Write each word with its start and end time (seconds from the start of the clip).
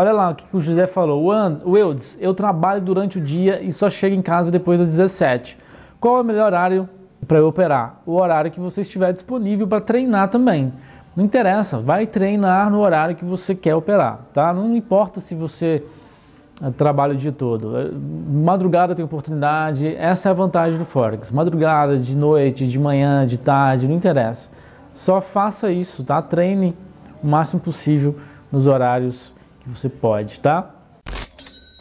Olha 0.00 0.12
lá 0.12 0.30
o 0.30 0.34
que 0.34 0.44
o 0.50 0.60
José 0.60 0.86
falou. 0.86 1.26
Wildes, 1.66 2.16
eu 2.18 2.32
trabalho 2.32 2.80
durante 2.80 3.18
o 3.18 3.20
dia 3.20 3.60
e 3.60 3.70
só 3.70 3.90
chego 3.90 4.16
em 4.16 4.22
casa 4.22 4.50
depois 4.50 4.80
das 4.80 4.88
17. 4.88 5.58
Qual 6.00 6.16
é 6.16 6.20
o 6.22 6.24
melhor 6.24 6.46
horário 6.46 6.88
para 7.28 7.36
eu 7.36 7.46
operar? 7.46 8.00
O 8.06 8.14
horário 8.14 8.50
que 8.50 8.58
você 8.58 8.80
estiver 8.80 9.12
disponível 9.12 9.68
para 9.68 9.78
treinar 9.78 10.30
também. 10.30 10.72
Não 11.14 11.22
interessa, 11.22 11.78
vai 11.78 12.06
treinar 12.06 12.70
no 12.70 12.80
horário 12.80 13.14
que 13.14 13.26
você 13.26 13.54
quer 13.54 13.74
operar, 13.74 14.20
tá? 14.32 14.54
Não 14.54 14.74
importa 14.74 15.20
se 15.20 15.34
você 15.34 15.84
eh, 16.62 16.70
trabalha 16.78 17.12
o 17.12 17.18
dia 17.18 17.32
todo. 17.32 17.76
Eh, 17.76 17.90
madrugada 17.92 18.94
tem 18.94 19.04
oportunidade, 19.04 19.86
essa 19.96 20.30
é 20.30 20.30
a 20.30 20.34
vantagem 20.34 20.78
do 20.78 20.86
Forex. 20.86 21.30
Madrugada, 21.30 21.98
de 21.98 22.16
noite, 22.16 22.66
de 22.66 22.78
manhã, 22.78 23.26
de 23.26 23.36
tarde, 23.36 23.86
não 23.86 23.96
interessa. 23.96 24.48
Só 24.94 25.20
faça 25.20 25.70
isso, 25.70 26.02
tá? 26.02 26.22
Treine 26.22 26.74
o 27.22 27.26
máximo 27.26 27.60
possível 27.60 28.16
nos 28.50 28.66
horários 28.66 29.30
que 29.34 29.39
você 29.70 29.88
pode, 29.88 30.40
tá? 30.40 30.79